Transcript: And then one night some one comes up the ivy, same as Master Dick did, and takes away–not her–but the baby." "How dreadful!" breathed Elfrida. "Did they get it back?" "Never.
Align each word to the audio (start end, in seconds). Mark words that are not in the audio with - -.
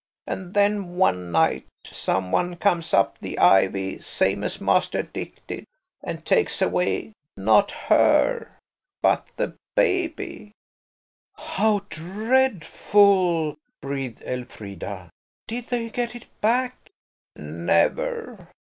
And 0.25 0.55
then 0.55 0.95
one 0.97 1.31
night 1.31 1.67
some 1.85 2.31
one 2.31 2.55
comes 2.55 2.91
up 2.91 3.19
the 3.19 3.37
ivy, 3.37 3.99
same 4.01 4.43
as 4.43 4.59
Master 4.59 5.03
Dick 5.03 5.45
did, 5.45 5.63
and 6.01 6.25
takes 6.25 6.59
away–not 6.59 7.69
her–but 7.69 9.27
the 9.37 9.55
baby." 9.75 10.53
"How 11.35 11.85
dreadful!" 11.91 13.57
breathed 13.79 14.23
Elfrida. 14.23 15.11
"Did 15.47 15.67
they 15.67 15.91
get 15.91 16.15
it 16.15 16.25
back?" 16.41 16.89
"Never. 17.35 18.47